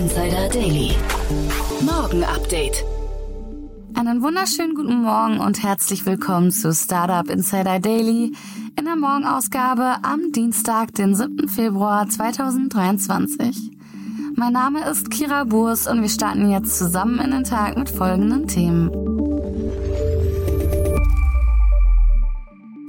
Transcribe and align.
Insider 0.00 0.48
Daily. 0.48 0.92
Morgen 1.82 2.24
Update. 2.24 2.86
Einen 3.92 4.22
wunderschönen 4.22 4.74
guten 4.74 5.02
Morgen 5.02 5.40
und 5.40 5.62
herzlich 5.62 6.06
willkommen 6.06 6.50
zu 6.50 6.72
Startup 6.72 7.28
Insider 7.28 7.80
Daily 7.80 8.32
in 8.78 8.84
der 8.86 8.96
Morgenausgabe 8.96 9.96
am 10.02 10.32
Dienstag, 10.32 10.94
den 10.94 11.14
7. 11.14 11.50
Februar 11.50 12.08
2023. 12.08 13.72
Mein 14.36 14.54
Name 14.54 14.88
ist 14.88 15.10
Kira 15.10 15.44
Burs 15.44 15.86
und 15.86 16.00
wir 16.00 16.08
starten 16.08 16.50
jetzt 16.50 16.78
zusammen 16.78 17.20
in 17.20 17.32
den 17.32 17.44
Tag 17.44 17.76
mit 17.76 17.90
folgenden 17.90 18.48
Themen. 18.48 18.90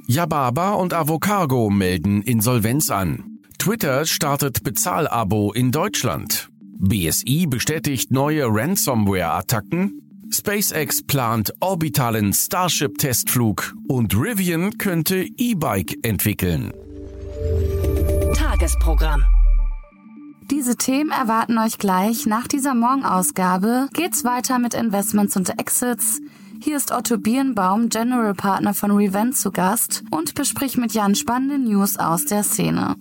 Yababa 0.08 0.72
und 0.76 0.94
Avocargo 0.94 1.70
melden 1.70 2.22
Insolvenz 2.22 2.90
an. 2.90 3.40
Twitter 3.58 4.06
startet 4.06 4.64
Bezahlabo 4.64 5.52
in 5.52 5.74
Deutschland. 5.74 6.51
BSI 6.82 7.46
bestätigt 7.48 8.12
neue 8.12 8.48
Ransomware-Attacken. 8.48 10.02
SpaceX 10.32 11.04
plant 11.04 11.54
orbitalen 11.60 12.34
Starship-Testflug 12.34 13.76
und 13.88 14.16
Rivian 14.16 14.80
könnte 14.80 15.28
E-Bike 15.38 16.00
entwickeln. 16.02 16.74
Tagesprogramm. 18.34 19.24
Diese 20.50 20.76
Themen 20.76 21.12
erwarten 21.12 21.60
euch 21.60 21.78
gleich. 21.78 22.26
Nach 22.26 22.48
dieser 22.48 22.74
Morgenausgabe 22.74 23.88
geht's 23.94 24.24
weiter 24.24 24.58
mit 24.58 24.74
Investments 24.74 25.38
und 25.38 25.60
Exits. 25.60 26.20
Hier 26.64 26.78
ist 26.78 26.92
Otto 26.92 27.20
Birnbaum, 27.20 27.90
General 27.90 28.34
Partner 28.34 28.74
von 28.74 28.90
Revent 28.90 29.38
zu 29.38 29.52
Gast 29.52 30.04
und 30.10 30.34
bespricht 30.34 30.78
mit 30.78 30.94
Jan 30.94 31.14
spannende 31.14 31.60
News 31.60 31.98
aus 31.98 32.26
der 32.26 32.42
Szene. 32.42 32.96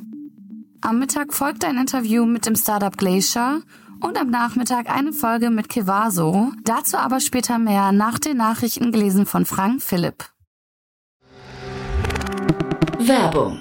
Am 0.83 0.99
Mittag 0.99 1.35
folgt 1.35 1.65
ein 1.65 1.77
Interview 1.77 2.25
mit 2.25 2.47
dem 2.47 2.57
Startup 2.57 2.97
Glacier 2.97 3.61
und 4.01 4.19
am 4.19 4.31
Nachmittag 4.31 4.89
eine 4.89 5.13
Folge 5.13 5.51
mit 5.51 5.69
Kevaso. 5.69 6.53
Dazu 6.65 6.97
aber 6.97 7.21
später 7.21 7.59
mehr 7.59 7.93
nach 7.93 8.19
den 8.19 8.39
Nachrichten 8.39 8.91
gelesen 8.91 9.27
von 9.27 9.45
Frank 9.45 9.83
Philipp. 9.83 10.25
Werbung. 12.99 13.61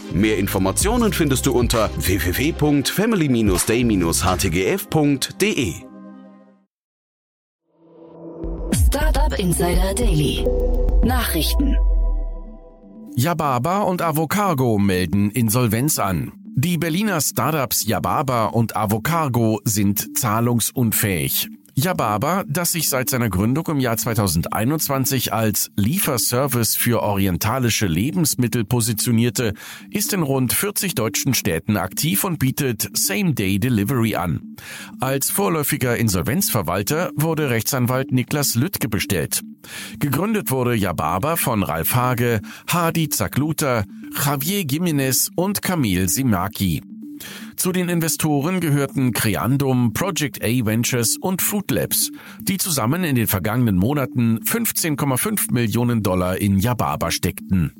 Mehr 0.13 0.37
Informationen 0.37 1.13
findest 1.13 1.45
du 1.45 1.53
unter 1.53 1.89
www.family-day-htgf 1.97 4.91
www.startup.de. 4.91 5.73
Startup 8.73 9.39
Insider 9.39 9.93
Daily. 9.93 10.45
Nachrichten. 11.03 11.77
Yababa 13.15 13.81
und 13.81 14.01
Avocargo 14.01 14.77
melden 14.77 15.31
Insolvenz 15.31 15.99
an. 15.99 16.33
Die 16.55 16.77
Berliner 16.77 17.21
Startups 17.21 17.85
Yababa 17.85 18.45
und 18.45 18.75
Avocargo 18.75 19.59
sind 19.63 20.17
zahlungsunfähig. 20.17 21.49
Yababa, 21.73 22.43
das 22.47 22.73
sich 22.73 22.89
seit 22.89 23.09
seiner 23.09 23.29
Gründung 23.29 23.65
im 23.67 23.79
Jahr 23.79 23.95
2021 23.95 25.31
als 25.31 25.71
Lieferservice 25.77 26.75
für 26.75 27.01
orientalische 27.01 27.87
Lebensmittel 27.87 28.65
positionierte, 28.65 29.53
ist 29.89 30.11
in 30.13 30.21
rund 30.21 30.53
40 30.53 30.95
deutschen 30.95 31.33
Städten 31.33 31.77
aktiv 31.77 32.23
und 32.23 32.39
bietet 32.39 32.89
Same-Day-Delivery 32.93 34.15
an. 34.15 34.57
Als 34.99 35.31
vorläufiger 35.31 35.95
Insolvenzverwalter 35.97 37.11
wurde 37.15 37.49
Rechtsanwalt 37.49 38.11
Niklas 38.11 38.55
Lüttke 38.55 38.89
bestellt. 38.89 39.41
Gegründet 39.99 40.51
wurde 40.51 40.75
Yababa 40.75 41.37
von 41.37 41.63
Ralf 41.63 41.95
Hage, 41.95 42.41
Hadi 42.67 43.09
Zakluta, 43.09 43.85
Javier 44.25 44.65
Gimenez 44.65 45.29
und 45.35 45.61
Camille 45.61 46.09
Simaki. 46.09 46.81
Zu 47.55 47.71
den 47.71 47.89
Investoren 47.89 48.59
gehörten 48.59 49.11
Creandum, 49.11 49.93
Project 49.93 50.43
A 50.43 50.65
Ventures 50.65 51.17
und 51.17 51.41
Food 51.41 51.71
Labs, 51.71 52.11
die 52.39 52.57
zusammen 52.57 53.03
in 53.03 53.15
den 53.15 53.27
vergangenen 53.27 53.77
Monaten 53.77 54.39
15,5 54.39 55.53
Millionen 55.53 56.03
Dollar 56.03 56.37
in 56.37 56.57
Yababa 56.57 57.11
steckten. 57.11 57.73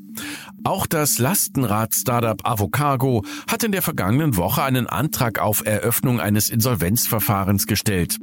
Auch 0.64 0.86
das 0.86 1.18
Lastenrad-Startup 1.18 2.40
Avocargo 2.44 3.24
hat 3.48 3.64
in 3.64 3.72
der 3.72 3.82
vergangenen 3.82 4.38
Woche 4.38 4.64
einen 4.64 4.88
Antrag 4.88 5.40
auf 5.40 5.66
Eröffnung 5.66 6.20
eines 6.20 6.50
Insolvenzverfahrens 6.50 7.66
gestellt. 7.66 8.18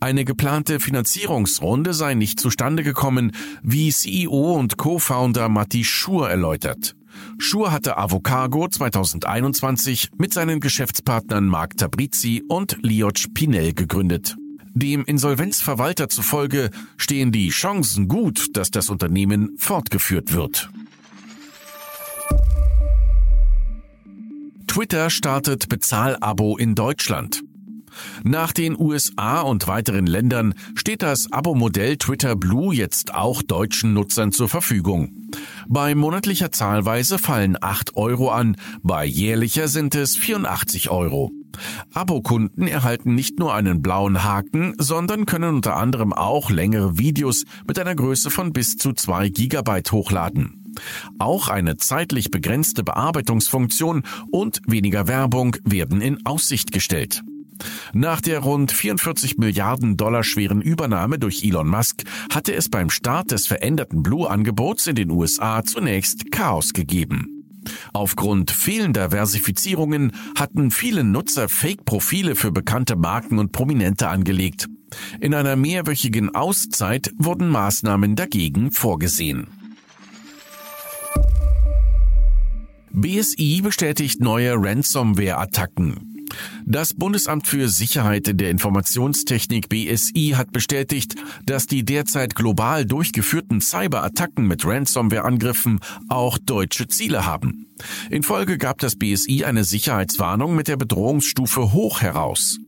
Eine 0.00 0.24
geplante 0.24 0.80
Finanzierungsrunde 0.80 1.94
sei 1.94 2.14
nicht 2.14 2.40
zustande 2.40 2.82
gekommen, 2.82 3.32
wie 3.62 3.90
CEO 3.90 4.54
und 4.54 4.76
Co-Founder 4.76 5.48
Matti 5.48 5.84
Schur 5.84 6.28
erläutert. 6.28 6.96
Schur 7.38 7.72
hatte 7.72 7.96
Avocargo 7.96 8.68
2021 8.68 10.10
mit 10.16 10.32
seinen 10.32 10.60
Geschäftspartnern 10.60 11.46
Marc 11.46 11.76
Tabrizi 11.76 12.42
und 12.48 12.78
Lioch 12.82 13.26
Pinel 13.34 13.74
gegründet. 13.74 14.36
Dem 14.72 15.04
Insolvenzverwalter 15.04 16.08
zufolge 16.08 16.70
stehen 16.96 17.32
die 17.32 17.48
Chancen 17.48 18.08
gut, 18.08 18.56
dass 18.56 18.70
das 18.70 18.88
Unternehmen 18.88 19.56
fortgeführt 19.58 20.32
wird. 20.32 20.70
Twitter 24.66 25.10
startet 25.10 25.68
Bezahlabo 25.68 26.56
in 26.56 26.76
Deutschland. 26.76 27.42
Nach 28.22 28.52
den 28.52 28.78
USA 28.78 29.40
und 29.40 29.66
weiteren 29.68 30.06
Ländern 30.06 30.54
steht 30.74 31.02
das 31.02 31.30
Abo-Modell 31.32 31.96
Twitter 31.96 32.36
Blue 32.36 32.74
jetzt 32.74 33.14
auch 33.14 33.42
deutschen 33.42 33.92
Nutzern 33.94 34.32
zur 34.32 34.48
Verfügung. 34.48 35.12
Bei 35.68 35.94
monatlicher 35.94 36.50
Zahlweise 36.50 37.18
fallen 37.18 37.56
8 37.60 37.96
Euro 37.96 38.30
an, 38.30 38.56
bei 38.82 39.04
jährlicher 39.04 39.68
sind 39.68 39.94
es 39.94 40.16
84 40.16 40.90
Euro. 40.90 41.30
Abokunden 41.92 42.66
erhalten 42.66 43.14
nicht 43.14 43.38
nur 43.38 43.54
einen 43.54 43.82
blauen 43.82 44.24
Haken, 44.24 44.74
sondern 44.78 45.26
können 45.26 45.56
unter 45.56 45.76
anderem 45.76 46.12
auch 46.12 46.50
längere 46.50 46.98
Videos 46.98 47.44
mit 47.66 47.78
einer 47.78 47.94
Größe 47.94 48.30
von 48.30 48.52
bis 48.52 48.76
zu 48.76 48.92
2 48.92 49.28
Gigabyte 49.28 49.92
hochladen. 49.92 50.60
Auch 51.18 51.48
eine 51.48 51.76
zeitlich 51.76 52.30
begrenzte 52.30 52.82
Bearbeitungsfunktion 52.84 54.04
und 54.30 54.60
weniger 54.66 55.08
Werbung 55.08 55.56
werden 55.64 56.00
in 56.00 56.24
Aussicht 56.24 56.72
gestellt. 56.72 57.22
Nach 57.92 58.20
der 58.20 58.40
rund 58.40 58.72
44 58.72 59.38
Milliarden 59.38 59.96
Dollar 59.96 60.24
schweren 60.24 60.62
Übernahme 60.62 61.18
durch 61.18 61.44
Elon 61.44 61.68
Musk 61.68 62.04
hatte 62.32 62.54
es 62.54 62.68
beim 62.68 62.90
Start 62.90 63.30
des 63.30 63.46
veränderten 63.46 64.02
Blue-Angebots 64.02 64.86
in 64.86 64.96
den 64.96 65.10
USA 65.10 65.62
zunächst 65.62 66.30
Chaos 66.30 66.72
gegeben. 66.72 67.40
Aufgrund 67.92 68.50
fehlender 68.50 69.10
Versifizierungen 69.10 70.12
hatten 70.36 70.70
viele 70.70 71.04
Nutzer 71.04 71.48
Fake-Profile 71.48 72.34
für 72.34 72.52
bekannte 72.52 72.96
Marken 72.96 73.38
und 73.38 73.52
Prominente 73.52 74.08
angelegt. 74.08 74.68
In 75.20 75.34
einer 75.34 75.56
mehrwöchigen 75.56 76.34
Auszeit 76.34 77.12
wurden 77.18 77.48
Maßnahmen 77.48 78.16
dagegen 78.16 78.72
vorgesehen. 78.72 79.48
BSI 82.92 83.60
bestätigt 83.62 84.20
neue 84.20 84.54
Ransomware-Attacken. 84.56 86.19
Das 86.64 86.94
Bundesamt 86.94 87.46
für 87.46 87.68
Sicherheit 87.68 88.28
der 88.40 88.50
Informationstechnik 88.50 89.68
BSI 89.68 90.34
hat 90.36 90.52
bestätigt, 90.52 91.16
dass 91.46 91.66
die 91.66 91.84
derzeit 91.84 92.34
global 92.34 92.84
durchgeführten 92.84 93.60
Cyberattacken 93.60 94.46
mit 94.46 94.64
Ransomware-Angriffen 94.64 95.80
auch 96.08 96.38
deutsche 96.38 96.88
Ziele 96.88 97.26
haben. 97.26 97.66
In 98.10 98.22
Folge 98.22 98.58
gab 98.58 98.78
das 98.78 98.96
BSI 98.96 99.44
eine 99.44 99.64
Sicherheitswarnung 99.64 100.54
mit 100.54 100.68
der 100.68 100.76
Bedrohungsstufe 100.76 101.72
hoch 101.72 102.00
heraus. 102.00 102.58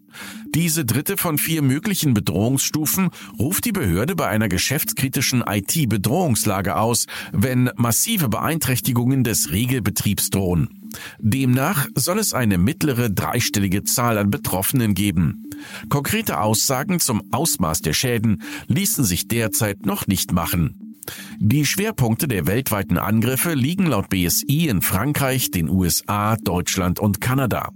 Diese 0.55 0.85
dritte 0.85 1.17
von 1.17 1.39
vier 1.39 1.63
möglichen 1.63 2.13
Bedrohungsstufen 2.13 3.11
ruft 3.39 3.65
die 3.65 3.73
Behörde 3.73 4.15
bei 4.15 4.29
einer 4.29 4.49
geschäftskritischen 4.49 5.43
IT-Bedrohungslage 5.47 6.77
aus, 6.77 7.07
wenn 7.33 7.71
massive 7.77 8.29
Beeinträchtigungen 8.29 9.25
des 9.25 9.51
Regelbetriebs 9.51 10.31
drohen. 10.31 10.82
Demnach 11.19 11.89
soll 11.95 12.19
es 12.19 12.35
eine 12.35 12.59
mittlere 12.59 13.11
dreistellige 13.11 13.85
Zahl 13.85 14.19
an 14.19 14.31
Betroffenen 14.31 14.95
geben. 14.95 15.51
Konkrete 15.89 16.41
Aussagen 16.41 17.01
zum 17.01 17.23
Ausmaß 17.33 17.81
der 17.81 17.93
Schäden 17.93 18.43
ließen 18.69 19.05
sich 19.05 19.29
derzeit 19.29 19.87
noch 19.87 20.07
nicht 20.07 20.33
machen. 20.33 20.97
Die 21.39 21.67
Schwerpunkte 21.67 22.29
der 22.29 22.47
weltweiten 22.47 22.99
Angriffe 22.99 23.55
liegen 23.55 23.87
laut 23.87 24.09
BSI 24.09 24.69
in 24.69 24.83
Frankreich, 24.83 25.51
den 25.51 25.69
USA, 25.69 26.37
Deutschland 26.37 27.01
und 27.01 27.21
Kanada. 27.21 27.71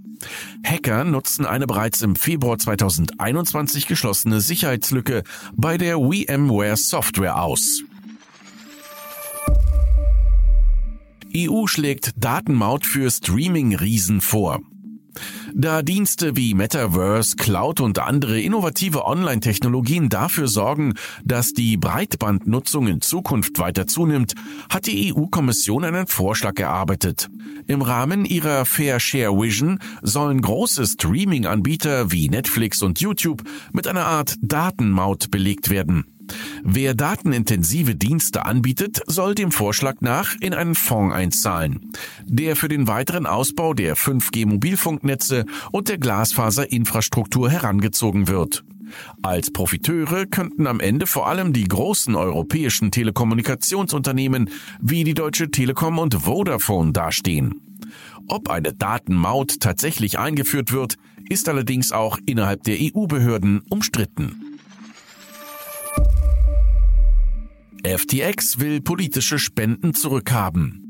Hacker 0.63 1.03
nutzen 1.03 1.45
eine 1.45 1.67
bereits 1.67 2.01
im 2.01 2.15
Februar 2.15 2.57
2021 2.57 3.87
geschlossene 3.87 4.41
Sicherheitslücke 4.41 5.23
bei 5.53 5.77
der 5.77 5.97
VMware 5.97 6.77
Software 6.77 7.41
aus. 7.41 7.83
EU 11.35 11.67
schlägt 11.67 12.13
Datenmaut 12.17 12.85
für 12.85 13.09
Streaming-Riesen 13.09 14.21
vor. 14.21 14.61
Da 15.53 15.81
Dienste 15.81 16.35
wie 16.35 16.53
Metaverse, 16.53 17.35
Cloud 17.35 17.81
und 17.81 17.99
andere 17.99 18.39
innovative 18.39 19.05
Online-Technologien 19.05 20.09
dafür 20.09 20.47
sorgen, 20.47 20.93
dass 21.23 21.53
die 21.53 21.77
Breitbandnutzung 21.77 22.87
in 22.87 23.01
Zukunft 23.01 23.59
weiter 23.59 23.87
zunimmt, 23.87 24.35
hat 24.69 24.85
die 24.85 25.13
EU-Kommission 25.13 25.83
einen 25.83 26.07
Vorschlag 26.07 26.59
erarbeitet. 26.59 27.29
Im 27.67 27.81
Rahmen 27.81 28.25
ihrer 28.25 28.65
Fair 28.65 28.99
Share 28.99 29.33
Vision 29.39 29.79
sollen 30.01 30.41
große 30.41 30.85
Streaming-Anbieter 30.85 32.11
wie 32.11 32.29
Netflix 32.29 32.81
und 32.81 32.99
YouTube 32.99 33.43
mit 33.73 33.87
einer 33.87 34.05
Art 34.05 34.35
Datenmaut 34.41 35.31
belegt 35.31 35.69
werden. 35.69 36.16
Wer 36.63 36.93
datenintensive 36.93 37.95
Dienste 37.95 38.45
anbietet, 38.45 39.01
soll 39.07 39.35
dem 39.35 39.51
Vorschlag 39.51 39.95
nach 40.01 40.35
in 40.39 40.53
einen 40.53 40.75
Fonds 40.75 41.15
einzahlen, 41.15 41.91
der 42.25 42.55
für 42.55 42.67
den 42.67 42.87
weiteren 42.87 43.25
Ausbau 43.25 43.73
der 43.73 43.95
5G-Mobilfunknetze 43.95 45.45
und 45.71 45.89
der 45.89 45.97
Glasfaserinfrastruktur 45.97 47.49
herangezogen 47.49 48.27
wird. 48.27 48.63
Als 49.21 49.51
Profiteure 49.51 50.25
könnten 50.25 50.67
am 50.67 50.79
Ende 50.79 51.07
vor 51.07 51.27
allem 51.27 51.53
die 51.53 51.65
großen 51.65 52.15
europäischen 52.15 52.91
Telekommunikationsunternehmen 52.91 54.49
wie 54.79 55.03
die 55.03 55.13
Deutsche 55.13 55.51
Telekom 55.51 55.99
und 55.99 56.13
Vodafone 56.13 56.93
dastehen. 56.93 57.61
Ob 58.27 58.49
eine 58.49 58.73
Datenmaut 58.73 59.59
tatsächlich 59.59 60.19
eingeführt 60.19 60.71
wird, 60.71 60.97
ist 61.29 61.49
allerdings 61.49 61.91
auch 61.91 62.17
innerhalb 62.25 62.63
der 62.63 62.77
EU-Behörden 62.79 63.61
umstritten. 63.69 64.46
FTX 67.83 68.59
will 68.59 68.81
politische 68.81 69.39
Spenden 69.39 69.93
zurückhaben. 69.93 70.83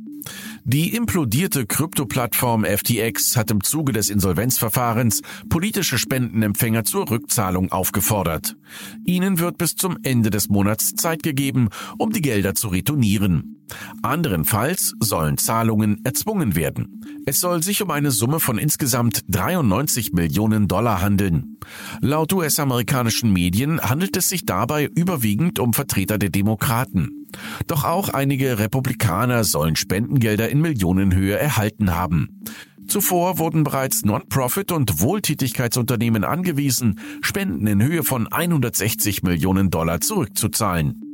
Die 0.63 0.95
implodierte 0.95 1.65
Krypto-Plattform 1.65 2.65
FTX 2.65 3.37
hat 3.37 3.51
im 3.51 3.63
Zuge 3.63 3.93
des 3.93 4.09
Insolvenzverfahrens 4.09 5.21
politische 5.49 5.97
Spendenempfänger 5.97 6.83
zur 6.83 7.09
Rückzahlung 7.09 7.71
aufgefordert. 7.71 8.57
Ihnen 9.05 9.39
wird 9.39 9.57
bis 9.57 9.75
zum 9.75 9.97
Ende 10.03 10.29
des 10.29 10.49
Monats 10.49 10.95
Zeit 10.95 11.23
gegeben, 11.23 11.69
um 11.97 12.11
die 12.11 12.21
Gelder 12.21 12.55
zu 12.55 12.67
retournieren. 12.67 13.57
Anderenfalls 14.01 14.93
sollen 14.99 15.37
Zahlungen 15.37 16.01
erzwungen 16.03 16.55
werden. 16.55 17.01
Es 17.25 17.39
soll 17.39 17.63
sich 17.63 17.81
um 17.81 17.91
eine 17.91 18.11
Summe 18.11 18.39
von 18.39 18.57
insgesamt 18.57 19.23
93 19.27 20.13
Millionen 20.13 20.67
Dollar 20.67 21.01
handeln. 21.01 21.57
Laut 22.01 22.31
US-amerikanischen 22.33 23.33
Medien 23.33 23.81
handelt 23.81 24.15
es 24.17 24.29
sich 24.29 24.45
dabei 24.45 24.85
überwiegend 24.85 25.59
um 25.59 25.73
Vertreter 25.73 26.17
der 26.17 26.29
Demokraten. 26.29 27.25
Doch 27.67 27.83
auch 27.83 28.09
einige 28.09 28.59
Republikaner 28.59 29.43
sollen 29.43 29.75
Spendengelder 29.75 30.49
in 30.49 30.61
Millionenhöhe 30.61 31.37
erhalten 31.37 31.95
haben. 31.95 32.43
Zuvor 32.87 33.37
wurden 33.37 33.63
bereits 33.65 34.05
Non-Profit- 34.05 34.71
und 34.71 35.01
Wohltätigkeitsunternehmen 35.01 36.23
angewiesen, 36.23 36.99
Spenden 37.21 37.67
in 37.67 37.83
Höhe 37.83 38.03
von 38.03 38.27
160 38.27 39.23
Millionen 39.23 39.69
Dollar 39.69 39.99
zurückzuzahlen. 39.99 41.06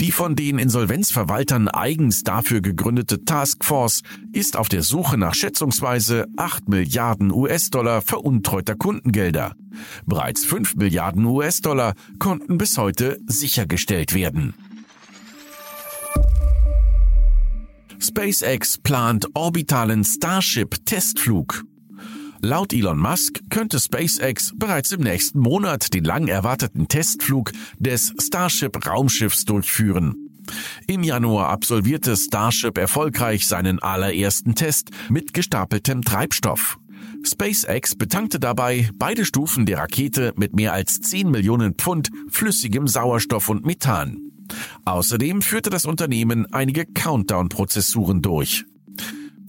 Die 0.00 0.12
von 0.12 0.36
den 0.36 0.58
Insolvenzverwaltern 0.58 1.68
eigens 1.68 2.22
dafür 2.22 2.60
gegründete 2.60 3.24
Taskforce 3.24 4.02
ist 4.32 4.56
auf 4.56 4.68
der 4.68 4.82
Suche 4.82 5.18
nach 5.18 5.34
schätzungsweise 5.34 6.26
8 6.36 6.68
Milliarden 6.68 7.32
US-Dollar 7.32 8.02
veruntreuter 8.02 8.74
Kundengelder. 8.74 9.54
Bereits 10.06 10.44
5 10.44 10.76
Milliarden 10.76 11.24
US-Dollar 11.24 11.94
konnten 12.18 12.58
bis 12.58 12.78
heute 12.78 13.18
sichergestellt 13.26 14.14
werden. 14.14 14.54
SpaceX 18.02 18.78
plant 18.78 19.26
orbitalen 19.34 20.04
Starship-Testflug. 20.04 21.64
Laut 22.42 22.72
Elon 22.72 22.98
Musk 22.98 23.40
könnte 23.50 23.78
SpaceX 23.78 24.54
bereits 24.56 24.92
im 24.92 25.02
nächsten 25.02 25.40
Monat 25.40 25.92
den 25.92 26.04
lang 26.04 26.26
erwarteten 26.26 26.88
Testflug 26.88 27.52
des 27.78 28.14
Starship 28.18 28.86
Raumschiffs 28.86 29.44
durchführen. 29.44 30.30
Im 30.86 31.02
Januar 31.02 31.50
absolvierte 31.50 32.16
Starship 32.16 32.78
erfolgreich 32.78 33.46
seinen 33.46 33.78
allerersten 33.78 34.54
Test 34.54 34.88
mit 35.10 35.34
gestapeltem 35.34 36.00
Treibstoff. 36.00 36.78
SpaceX 37.22 37.94
betankte 37.94 38.40
dabei 38.40 38.88
beide 38.94 39.26
Stufen 39.26 39.66
der 39.66 39.78
Rakete 39.78 40.32
mit 40.36 40.54
mehr 40.54 40.72
als 40.72 41.00
10 41.02 41.30
Millionen 41.30 41.74
Pfund 41.74 42.10
flüssigem 42.30 42.88
Sauerstoff 42.88 43.50
und 43.50 43.66
Methan. 43.66 44.32
Außerdem 44.86 45.42
führte 45.42 45.68
das 45.68 45.84
Unternehmen 45.84 46.46
einige 46.52 46.86
Countdown-Prozessuren 46.86 48.22
durch. 48.22 48.64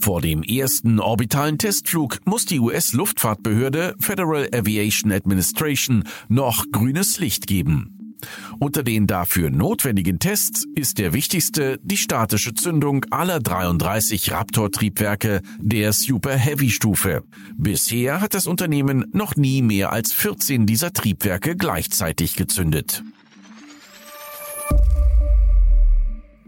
Vor 0.02 0.20
dem 0.20 0.42
ersten 0.42 1.00
orbitalen 1.00 1.60
Testflug 1.60 2.18
muss 2.26 2.46
die 2.46 2.60
US-Luftfahrtbehörde 2.60 3.96
Federal 4.00 4.50
Aviation 4.52 5.12
Administration 5.12 6.06
noch 6.28 6.66
grünes 6.72 7.20
Licht 7.20 7.46
geben. 7.46 8.16
Unter 8.60 8.82
den 8.82 9.06
dafür 9.06 9.52
notwendigen 9.52 10.18
Tests 10.18 10.66
ist 10.76 10.98
der 10.98 11.14
wichtigste 11.14 11.80
die 11.84 11.98
statische 11.98 12.56
Zündung 12.56 13.06
aller 13.12 13.40
33 13.40 14.32
Raptor-Triebwerke 14.32 15.42
der 15.60 15.94
Super 15.94 16.36
Heavy-Stufe. 16.36 17.24
Bisher 17.56 18.22
hat 18.22 18.34
das 18.34 18.48
Unternehmen 18.48 19.06
noch 19.14 19.36
nie 19.36 19.62
mehr 19.62 19.92
als 19.92 20.14
14 20.14 20.66
dieser 20.66 20.94
Triebwerke 20.94 21.56
gleichzeitig 21.56 22.36
gezündet. 22.36 23.04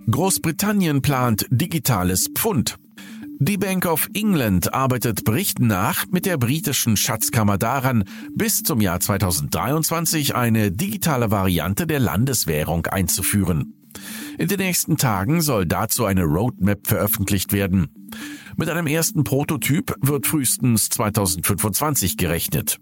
Großbritannien 0.09 1.03
plant 1.03 1.45
digitales 1.51 2.29
Pfund. 2.33 2.77
Die 3.39 3.57
Bank 3.57 3.85
of 3.85 4.09
England 4.13 4.73
arbeitet 4.73 5.23
Berichten 5.25 5.67
nach 5.67 6.05
mit 6.11 6.25
der 6.25 6.37
britischen 6.37 6.95
Schatzkammer 6.95 7.57
daran, 7.57 8.05
bis 8.33 8.63
zum 8.63 8.79
Jahr 8.79 8.99
2023 8.99 10.35
eine 10.35 10.71
digitale 10.71 11.31
Variante 11.31 11.87
der 11.87 11.99
Landeswährung 11.99 12.85
einzuführen. 12.85 13.73
In 14.37 14.47
den 14.47 14.59
nächsten 14.59 14.97
Tagen 14.97 15.41
soll 15.41 15.65
dazu 15.65 16.05
eine 16.05 16.23
Roadmap 16.23 16.87
veröffentlicht 16.87 17.53
werden. 17.53 17.89
Mit 18.55 18.69
einem 18.69 18.87
ersten 18.87 19.23
Prototyp 19.23 19.95
wird 20.01 20.27
frühestens 20.27 20.89
2025 20.89 22.17
gerechnet. 22.17 22.79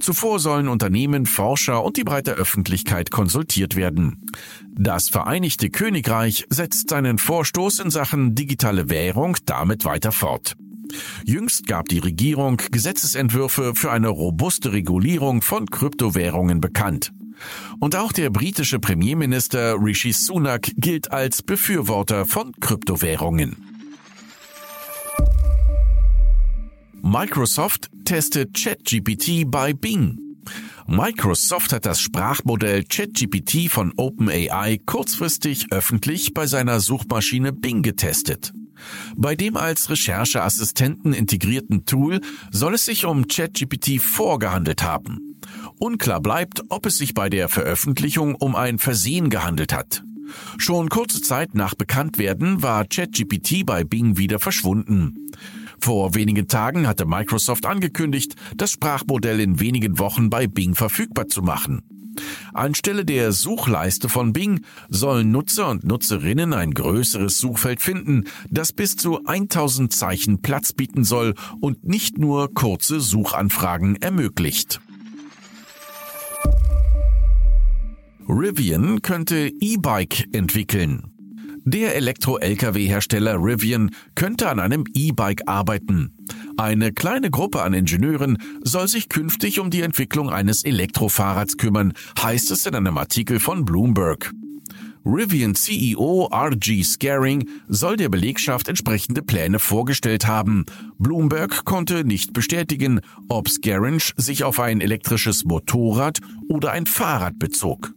Zuvor 0.00 0.38
sollen 0.38 0.68
Unternehmen, 0.68 1.26
Forscher 1.26 1.84
und 1.84 1.96
die 1.96 2.04
breite 2.04 2.32
Öffentlichkeit 2.32 3.10
konsultiert 3.10 3.76
werden. 3.76 4.26
Das 4.74 5.08
Vereinigte 5.08 5.70
Königreich 5.70 6.46
setzt 6.50 6.90
seinen 6.90 7.18
Vorstoß 7.18 7.80
in 7.80 7.90
Sachen 7.90 8.34
digitale 8.34 8.88
Währung 8.88 9.36
damit 9.46 9.84
weiter 9.84 10.12
fort. 10.12 10.56
Jüngst 11.24 11.66
gab 11.66 11.88
die 11.88 11.98
Regierung 11.98 12.62
Gesetzesentwürfe 12.70 13.74
für 13.74 13.90
eine 13.90 14.08
robuste 14.08 14.72
Regulierung 14.72 15.42
von 15.42 15.66
Kryptowährungen 15.66 16.60
bekannt. 16.60 17.12
Und 17.78 17.94
auch 17.94 18.12
der 18.12 18.30
britische 18.30 18.78
Premierminister 18.80 19.76
Rishi 19.80 20.12
Sunak 20.12 20.70
gilt 20.76 21.12
als 21.12 21.42
Befürworter 21.42 22.24
von 22.26 22.52
Kryptowährungen. 22.60 23.67
Microsoft 27.20 27.90
testet 28.04 28.54
ChatGPT 28.54 29.50
bei 29.50 29.72
Bing. 29.72 30.20
Microsoft 30.86 31.72
hat 31.72 31.84
das 31.84 32.00
Sprachmodell 32.00 32.84
ChatGPT 32.84 33.68
von 33.68 33.92
OpenAI 33.96 34.78
kurzfristig 34.86 35.72
öffentlich 35.72 36.32
bei 36.32 36.46
seiner 36.46 36.78
Suchmaschine 36.78 37.52
Bing 37.52 37.82
getestet. 37.82 38.52
Bei 39.16 39.34
dem 39.34 39.56
als 39.56 39.90
Rechercheassistenten 39.90 41.12
integrierten 41.12 41.86
Tool 41.86 42.20
soll 42.52 42.74
es 42.74 42.84
sich 42.84 43.04
um 43.04 43.26
ChatGPT 43.26 44.00
vorgehandelt 44.00 44.84
haben. 44.84 45.40
Unklar 45.80 46.20
bleibt, 46.20 46.62
ob 46.68 46.86
es 46.86 46.98
sich 46.98 47.14
bei 47.14 47.28
der 47.28 47.48
Veröffentlichung 47.48 48.36
um 48.36 48.54
ein 48.54 48.78
Versehen 48.78 49.28
gehandelt 49.28 49.72
hat. 49.72 50.04
Schon 50.56 50.88
kurze 50.88 51.20
Zeit 51.20 51.56
nach 51.56 51.74
Bekanntwerden 51.74 52.62
war 52.62 52.84
ChatGPT 52.84 53.66
bei 53.66 53.82
Bing 53.82 54.18
wieder 54.18 54.38
verschwunden. 54.38 55.32
Vor 55.80 56.14
wenigen 56.14 56.48
Tagen 56.48 56.86
hatte 56.86 57.06
Microsoft 57.06 57.66
angekündigt, 57.66 58.34
das 58.56 58.72
Sprachmodell 58.72 59.40
in 59.40 59.60
wenigen 59.60 59.98
Wochen 59.98 60.30
bei 60.30 60.46
Bing 60.46 60.74
verfügbar 60.74 61.28
zu 61.28 61.42
machen. 61.42 61.82
Anstelle 62.52 63.04
der 63.04 63.32
Suchleiste 63.32 64.08
von 64.08 64.32
Bing 64.32 64.64
sollen 64.88 65.30
Nutzer 65.30 65.68
und 65.68 65.84
Nutzerinnen 65.84 66.52
ein 66.52 66.72
größeres 66.72 67.38
Suchfeld 67.38 67.80
finden, 67.80 68.24
das 68.50 68.72
bis 68.72 68.96
zu 68.96 69.24
1000 69.24 69.92
Zeichen 69.92 70.42
Platz 70.42 70.72
bieten 70.72 71.04
soll 71.04 71.34
und 71.60 71.84
nicht 71.84 72.18
nur 72.18 72.52
kurze 72.52 73.00
Suchanfragen 73.00 73.96
ermöglicht. 73.96 74.80
Rivian 78.28 79.00
könnte 79.00 79.50
E-Bike 79.60 80.28
entwickeln. 80.32 81.17
Der 81.70 81.96
Elektro-Lkw-Hersteller 81.96 83.34
Rivian 83.34 83.90
könnte 84.14 84.48
an 84.48 84.58
einem 84.58 84.84
E-Bike 84.94 85.42
arbeiten. 85.44 86.14
Eine 86.56 86.92
kleine 86.94 87.30
Gruppe 87.30 87.60
an 87.60 87.74
Ingenieuren 87.74 88.38
soll 88.62 88.88
sich 88.88 89.10
künftig 89.10 89.60
um 89.60 89.68
die 89.68 89.82
Entwicklung 89.82 90.30
eines 90.30 90.64
Elektrofahrrads 90.64 91.58
kümmern, 91.58 91.92
heißt 92.18 92.52
es 92.52 92.64
in 92.64 92.74
einem 92.74 92.96
Artikel 92.96 93.38
von 93.38 93.66
Bloomberg. 93.66 94.32
Rivian 95.10 95.54
CEO 95.54 96.28
RG 96.30 96.84
Scaring 96.84 97.48
soll 97.66 97.96
der 97.96 98.10
Belegschaft 98.10 98.68
entsprechende 98.68 99.22
Pläne 99.22 99.58
vorgestellt 99.58 100.26
haben. 100.26 100.66
Bloomberg 100.98 101.64
konnte 101.64 102.04
nicht 102.04 102.34
bestätigen, 102.34 103.00
ob 103.30 103.48
Scaring 103.48 104.02
sich 104.18 104.44
auf 104.44 104.60
ein 104.60 104.82
elektrisches 104.82 105.46
Motorrad 105.46 106.18
oder 106.50 106.72
ein 106.72 106.84
Fahrrad 106.84 107.38
bezog. 107.38 107.94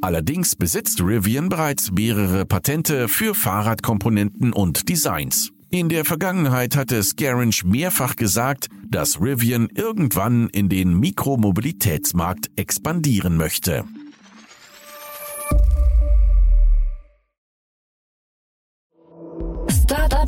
Allerdings 0.00 0.56
besitzt 0.56 1.02
Rivian 1.02 1.50
bereits 1.50 1.92
mehrere 1.92 2.46
Patente 2.46 3.08
für 3.08 3.34
Fahrradkomponenten 3.34 4.54
und 4.54 4.88
Designs. 4.88 5.50
In 5.68 5.90
der 5.90 6.06
Vergangenheit 6.06 6.76
hatte 6.76 7.02
Scaringe 7.02 7.56
mehrfach 7.64 8.16
gesagt, 8.16 8.68
dass 8.88 9.20
Rivian 9.20 9.68
irgendwann 9.74 10.48
in 10.48 10.70
den 10.70 10.98
Mikromobilitätsmarkt 10.98 12.50
expandieren 12.56 13.36
möchte. 13.36 13.84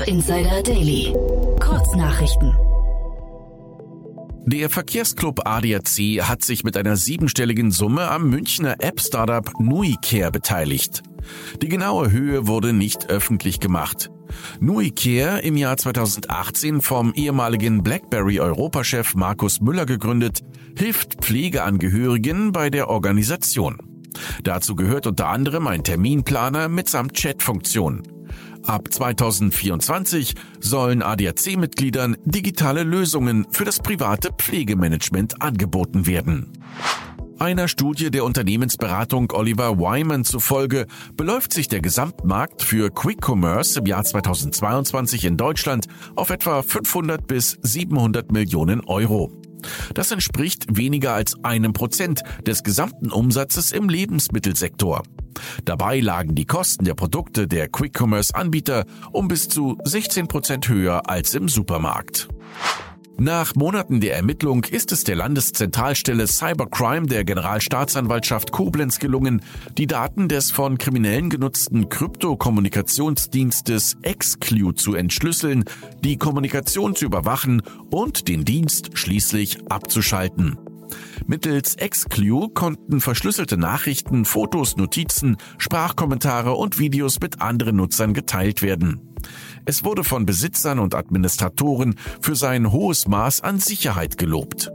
Insider 0.06 0.62
Daily. 0.62 1.12
Kurznachrichten. 1.58 2.54
Der 4.44 4.70
Verkehrsclub 4.70 5.44
ADAC 5.44 6.22
hat 6.22 6.44
sich 6.44 6.62
mit 6.62 6.76
einer 6.76 6.96
siebenstelligen 6.96 7.72
Summe 7.72 8.08
am 8.08 8.30
Münchner 8.30 8.76
App-Startup 8.78 9.50
NuiCare 9.58 10.30
beteiligt. 10.30 11.02
Die 11.60 11.68
genaue 11.68 12.12
Höhe 12.12 12.46
wurde 12.46 12.72
nicht 12.72 13.10
öffentlich 13.10 13.58
gemacht. 13.58 14.10
NuiCare, 14.60 15.40
im 15.40 15.56
Jahr 15.56 15.76
2018 15.76 16.82
vom 16.82 17.12
ehemaligen 17.14 17.82
BlackBerry-Europachef 17.82 19.16
Markus 19.16 19.60
Müller 19.60 19.86
gegründet, 19.86 20.42
hilft 20.78 21.24
Pflegeangehörigen 21.24 22.52
bei 22.52 22.70
der 22.70 22.88
Organisation. 22.90 23.78
Dazu 24.44 24.76
gehört 24.76 25.08
unter 25.08 25.26
anderem 25.26 25.66
ein 25.66 25.82
Terminplaner 25.82 26.68
mitsamt 26.68 27.14
Chatfunktion. 27.14 28.15
Ab 28.66 28.92
2024 28.92 30.34
sollen 30.58 31.00
ADAC-Mitgliedern 31.02 32.16
digitale 32.24 32.82
Lösungen 32.82 33.46
für 33.52 33.64
das 33.64 33.78
private 33.78 34.30
Pflegemanagement 34.32 35.40
angeboten 35.40 36.06
werden. 36.06 36.52
Einer 37.38 37.68
Studie 37.68 38.10
der 38.10 38.24
Unternehmensberatung 38.24 39.30
Oliver 39.32 39.78
Wyman 39.78 40.24
zufolge 40.24 40.86
beläuft 41.16 41.52
sich 41.52 41.68
der 41.68 41.80
Gesamtmarkt 41.80 42.62
für 42.62 42.90
Quick 42.90 43.20
Commerce 43.24 43.78
im 43.78 43.86
Jahr 43.86 44.02
2022 44.02 45.26
in 45.26 45.36
Deutschland 45.36 45.86
auf 46.16 46.30
etwa 46.30 46.62
500 46.62 47.24
bis 47.24 47.58
700 47.62 48.32
Millionen 48.32 48.80
Euro. 48.80 49.30
Das 49.94 50.10
entspricht 50.10 50.76
weniger 50.76 51.14
als 51.14 51.44
einem 51.44 51.72
Prozent 51.72 52.22
des 52.46 52.64
gesamten 52.64 53.12
Umsatzes 53.12 53.70
im 53.70 53.88
Lebensmittelsektor. 53.88 55.02
Dabei 55.64 56.00
lagen 56.00 56.34
die 56.34 56.46
Kosten 56.46 56.84
der 56.84 56.94
Produkte 56.94 57.48
der 57.48 57.68
Quick-Commerce-Anbieter 57.68 58.84
um 59.12 59.28
bis 59.28 59.48
zu 59.48 59.78
16 59.84 60.28
Prozent 60.28 60.68
höher 60.68 61.08
als 61.08 61.34
im 61.34 61.48
Supermarkt. 61.48 62.28
Nach 63.18 63.54
Monaten 63.54 64.02
der 64.02 64.14
Ermittlung 64.14 64.64
ist 64.64 64.92
es 64.92 65.02
der 65.02 65.16
Landeszentralstelle 65.16 66.26
Cybercrime 66.26 67.06
der 67.06 67.24
Generalstaatsanwaltschaft 67.24 68.52
Koblenz 68.52 68.98
gelungen, 68.98 69.40
die 69.78 69.86
Daten 69.86 70.28
des 70.28 70.50
von 70.50 70.76
Kriminellen 70.76 71.30
genutzten 71.30 71.88
Kryptokommunikationsdienstes 71.88 73.96
Exclu 74.02 74.72
zu 74.72 74.94
entschlüsseln, 74.94 75.64
die 76.04 76.18
Kommunikation 76.18 76.94
zu 76.94 77.06
überwachen 77.06 77.62
und 77.90 78.28
den 78.28 78.44
Dienst 78.44 78.98
schließlich 78.98 79.60
abzuschalten. 79.70 80.58
Mittels 81.26 81.74
Exclu 81.74 82.48
konnten 82.48 83.00
verschlüsselte 83.00 83.56
Nachrichten, 83.56 84.24
Fotos, 84.24 84.76
Notizen, 84.76 85.36
Sprachkommentare 85.58 86.52
und 86.52 86.78
Videos 86.78 87.20
mit 87.20 87.40
anderen 87.40 87.76
Nutzern 87.76 88.14
geteilt 88.14 88.62
werden. 88.62 89.00
Es 89.64 89.84
wurde 89.84 90.04
von 90.04 90.26
Besitzern 90.26 90.78
und 90.78 90.94
Administratoren 90.94 91.96
für 92.20 92.36
sein 92.36 92.70
hohes 92.72 93.08
Maß 93.08 93.42
an 93.42 93.58
Sicherheit 93.58 94.18
gelobt. 94.18 94.70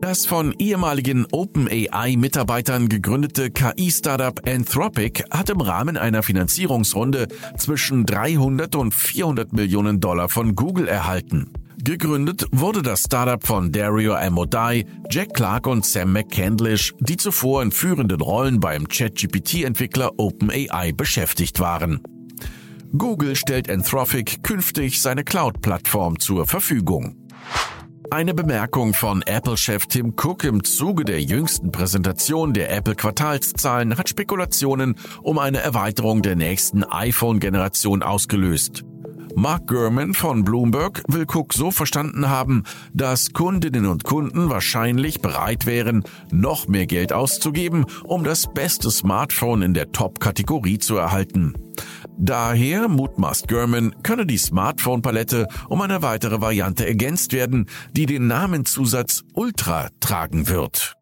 Das 0.00 0.26
von 0.26 0.54
ehemaligen 0.58 1.26
OpenAI-Mitarbeitern 1.32 2.90
gegründete 2.90 3.50
KI-Startup 3.50 4.38
Anthropic 4.46 5.24
hat 5.30 5.48
im 5.48 5.62
Rahmen 5.62 5.96
einer 5.96 6.22
Finanzierungsrunde 6.22 7.28
zwischen 7.56 8.04
300 8.04 8.76
und 8.76 8.94
400 8.94 9.54
Millionen 9.54 10.00
Dollar 10.00 10.28
von 10.28 10.54
Google 10.54 10.88
erhalten. 10.88 11.50
Gegründet 11.84 12.46
wurde 12.50 12.80
das 12.80 13.02
Startup 13.02 13.46
von 13.46 13.70
Dario 13.70 14.14
Amodai, 14.14 14.86
Jack 15.10 15.34
Clark 15.34 15.66
und 15.66 15.84
Sam 15.84 16.14
McCandlish, 16.14 16.94
die 16.98 17.18
zuvor 17.18 17.62
in 17.62 17.72
führenden 17.72 18.22
Rollen 18.22 18.58
beim 18.58 18.88
ChatGPT-Entwickler 18.88 20.12
OpenAI 20.16 20.92
beschäftigt 20.92 21.60
waren. 21.60 22.00
Google 22.96 23.36
stellt 23.36 23.68
Anthropic 23.68 24.38
künftig 24.42 25.02
seine 25.02 25.24
Cloud-Plattform 25.24 26.18
zur 26.18 26.46
Verfügung. 26.46 27.16
Eine 28.10 28.32
Bemerkung 28.32 28.94
von 28.94 29.20
Apple-Chef 29.20 29.84
Tim 29.84 30.14
Cook 30.16 30.44
im 30.44 30.64
Zuge 30.64 31.04
der 31.04 31.20
jüngsten 31.20 31.70
Präsentation 31.70 32.54
der 32.54 32.74
Apple-Quartalszahlen 32.74 33.98
hat 33.98 34.08
Spekulationen 34.08 34.94
um 35.22 35.38
eine 35.38 35.58
Erweiterung 35.58 36.22
der 36.22 36.36
nächsten 36.36 36.82
iPhone-Generation 36.82 38.02
ausgelöst. 38.02 38.84
Mark 39.36 39.66
Gurman 39.66 40.14
von 40.14 40.44
Bloomberg 40.44 41.02
will 41.08 41.26
Cook 41.28 41.52
so 41.54 41.70
verstanden 41.70 42.28
haben, 42.28 42.62
dass 42.92 43.32
Kundinnen 43.32 43.86
und 43.86 44.04
Kunden 44.04 44.48
wahrscheinlich 44.48 45.20
bereit 45.20 45.66
wären, 45.66 46.04
noch 46.30 46.68
mehr 46.68 46.86
Geld 46.86 47.12
auszugeben, 47.12 47.84
um 48.04 48.22
das 48.22 48.52
beste 48.52 48.90
Smartphone 48.90 49.62
in 49.62 49.74
der 49.74 49.90
Top-Kategorie 49.92 50.78
zu 50.78 50.96
erhalten. 50.96 51.54
Daher, 52.16 52.88
mutmaßt 52.88 53.48
Gurman, 53.48 53.94
könne 54.02 54.24
die 54.24 54.38
Smartphone-Palette 54.38 55.48
um 55.68 55.80
eine 55.80 56.00
weitere 56.02 56.40
Variante 56.40 56.86
ergänzt 56.86 57.32
werden, 57.32 57.66
die 57.92 58.06
den 58.06 58.28
Namenszusatz 58.28 59.24
Ultra 59.34 59.88
tragen 59.98 60.46
wird. 60.48 60.94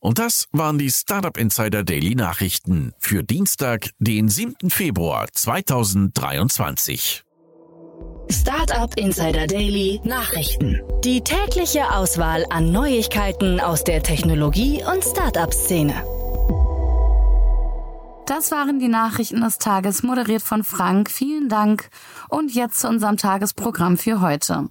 Und 0.00 0.18
das 0.18 0.48
waren 0.52 0.76
die 0.76 0.90
Startup 0.90 1.36
Insider 1.38 1.82
Daily 1.82 2.14
Nachrichten 2.14 2.92
für 2.98 3.22
Dienstag, 3.22 3.88
den 3.98 4.28
7. 4.28 4.68
Februar 4.68 5.28
2023. 5.32 7.23
Startup 8.30 8.92
Insider 8.96 9.46
Daily 9.46 10.00
Nachrichten. 10.04 10.80
Die 11.04 11.22
tägliche 11.22 11.90
Auswahl 11.90 12.44
an 12.50 12.72
Neuigkeiten 12.72 13.60
aus 13.60 13.84
der 13.84 14.02
Technologie- 14.02 14.82
und 14.84 15.04
Startup-Szene. 15.04 15.94
Das 18.26 18.50
waren 18.50 18.78
die 18.78 18.88
Nachrichten 18.88 19.42
des 19.42 19.58
Tages, 19.58 20.02
moderiert 20.02 20.42
von 20.42 20.64
Frank. 20.64 21.10
Vielen 21.10 21.48
Dank. 21.48 21.90
Und 22.28 22.54
jetzt 22.54 22.80
zu 22.80 22.88
unserem 22.88 23.16
Tagesprogramm 23.16 23.98
für 23.98 24.20
heute. 24.20 24.68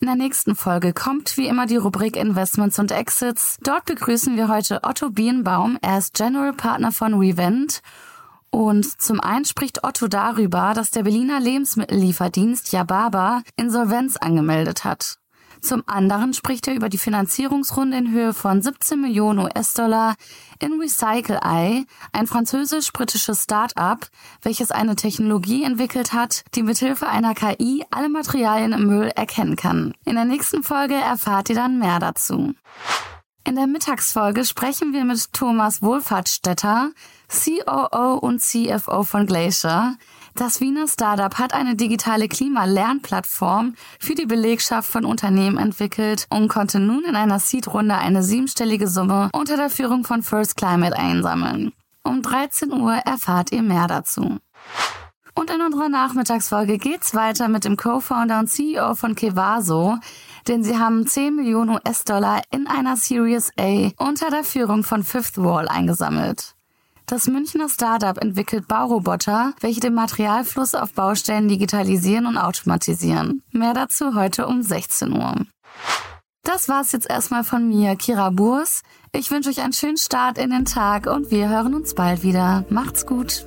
In 0.00 0.06
der 0.06 0.16
nächsten 0.16 0.56
Folge 0.56 0.92
kommt 0.92 1.36
wie 1.36 1.46
immer 1.46 1.66
die 1.66 1.76
Rubrik 1.76 2.16
Investments 2.16 2.78
und 2.78 2.92
Exits. 2.92 3.58
Dort 3.62 3.84
begrüßen 3.84 4.36
wir 4.36 4.48
heute 4.48 4.80
Otto 4.82 5.10
Bienbaum. 5.10 5.78
Er 5.82 5.98
ist 5.98 6.14
General 6.14 6.52
Partner 6.52 6.92
von 6.92 7.14
Revent 7.14 7.80
und 8.54 9.00
zum 9.02 9.18
einen 9.18 9.44
spricht 9.44 9.82
Otto 9.82 10.06
darüber, 10.06 10.74
dass 10.74 10.92
der 10.92 11.02
Berliner 11.02 11.40
Lebensmittellieferdienst 11.40 12.72
Yababa 12.72 13.42
Insolvenz 13.56 14.16
angemeldet 14.16 14.84
hat. 14.84 15.18
Zum 15.60 15.82
anderen 15.86 16.34
spricht 16.34 16.68
er 16.68 16.74
über 16.74 16.88
die 16.88 16.98
Finanzierungsrunde 16.98 17.96
in 17.96 18.12
Höhe 18.12 18.32
von 18.32 18.62
17 18.62 19.00
Millionen 19.00 19.40
US-Dollar 19.40 20.14
in 20.60 20.78
RecycleEye, 20.80 21.84
ein 22.12 22.26
französisch-britisches 22.26 23.42
Start-up, 23.42 24.08
welches 24.42 24.70
eine 24.70 24.94
Technologie 24.94 25.64
entwickelt 25.64 26.12
hat, 26.12 26.44
die 26.54 26.62
mithilfe 26.62 27.08
einer 27.08 27.34
KI 27.34 27.84
alle 27.90 28.08
Materialien 28.08 28.72
im 28.72 28.86
Müll 28.86 29.10
erkennen 29.16 29.56
kann. 29.56 29.94
In 30.04 30.14
der 30.14 30.26
nächsten 30.26 30.62
Folge 30.62 30.94
erfahrt 30.94 31.48
ihr 31.48 31.56
dann 31.56 31.78
mehr 31.78 31.98
dazu. 31.98 32.54
In 33.46 33.56
der 33.56 33.66
Mittagsfolge 33.66 34.46
sprechen 34.46 34.94
wir 34.94 35.04
mit 35.04 35.34
Thomas 35.34 35.82
Wohlfahrtsstätter, 35.82 36.92
COO 37.28 38.14
und 38.14 38.40
CFO 38.40 39.02
von 39.02 39.26
Glacier. 39.26 39.96
Das 40.34 40.62
Wiener 40.62 40.88
Startup 40.88 41.38
hat 41.38 41.52
eine 41.52 41.76
digitale 41.76 42.26
Klimalernplattform 42.28 43.74
für 44.00 44.14
die 44.14 44.24
Belegschaft 44.24 44.90
von 44.90 45.04
Unternehmen 45.04 45.58
entwickelt 45.58 46.26
und 46.30 46.48
konnte 46.48 46.80
nun 46.80 47.04
in 47.04 47.16
einer 47.16 47.38
Seed-Runde 47.38 47.96
eine 47.96 48.22
siebenstellige 48.22 48.88
Summe 48.88 49.28
unter 49.34 49.58
der 49.58 49.68
Führung 49.68 50.04
von 50.04 50.22
First 50.22 50.56
Climate 50.56 50.96
einsammeln. 50.96 51.74
Um 52.02 52.22
13 52.22 52.72
Uhr 52.72 52.94
erfahrt 52.94 53.52
ihr 53.52 53.62
mehr 53.62 53.88
dazu. 53.88 54.38
Und 55.34 55.50
in 55.50 55.60
unserer 55.60 55.88
Nachmittagsfolge 55.88 56.78
geht's 56.78 57.14
weiter 57.14 57.48
mit 57.48 57.64
dem 57.64 57.76
Co-Founder 57.76 58.38
und 58.38 58.46
CEO 58.46 58.94
von 58.94 59.14
Kevaso, 59.14 59.98
denn 60.48 60.62
sie 60.62 60.78
haben 60.78 61.06
10 61.06 61.36
Millionen 61.36 61.70
US-Dollar 61.70 62.42
in 62.50 62.66
einer 62.66 62.96
Series 62.96 63.50
A 63.58 63.90
unter 63.98 64.30
der 64.30 64.44
Führung 64.44 64.84
von 64.84 65.04
Fifth 65.04 65.38
Wall 65.38 65.68
eingesammelt. 65.68 66.54
Das 67.06 67.26
Münchner 67.26 67.68
Startup 67.68 68.16
entwickelt 68.16 68.66
Bauroboter, 68.66 69.52
welche 69.60 69.80
den 69.80 69.94
Materialfluss 69.94 70.74
auf 70.74 70.94
Baustellen 70.94 71.48
digitalisieren 71.48 72.26
und 72.26 72.38
automatisieren. 72.38 73.42
Mehr 73.52 73.74
dazu 73.74 74.14
heute 74.14 74.46
um 74.46 74.62
16 74.62 75.12
Uhr. 75.12 75.44
Das 76.44 76.68
war's 76.68 76.92
jetzt 76.92 77.08
erstmal 77.08 77.44
von 77.44 77.68
mir, 77.68 77.96
Kira 77.96 78.30
Burs. 78.30 78.82
Ich 79.12 79.30
wünsche 79.30 79.50
euch 79.50 79.60
einen 79.60 79.72
schönen 79.72 79.96
Start 79.96 80.38
in 80.38 80.50
den 80.50 80.64
Tag 80.64 81.06
und 81.06 81.30
wir 81.30 81.48
hören 81.48 81.74
uns 81.74 81.94
bald 81.94 82.22
wieder. 82.22 82.64
Macht's 82.68 83.06
gut. 83.06 83.46